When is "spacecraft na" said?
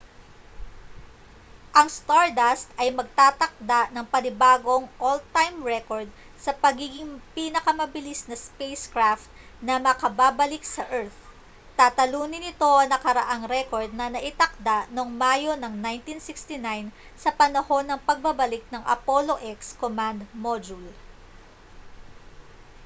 8.45-9.73